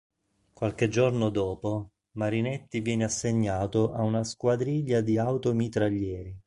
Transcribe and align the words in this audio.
Qualche 0.51 0.89
giorno 0.89 1.29
dopo 1.29 1.91
Marinetti 2.13 2.79
viene 2.79 3.03
assegnato 3.03 3.93
a 3.93 4.01
una 4.01 4.23
squadriglia 4.23 4.99
di 5.01 5.19
"Auto-mitraglieri". 5.19 6.35